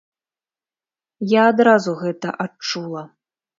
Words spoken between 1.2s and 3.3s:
Я адразу гэта адчула.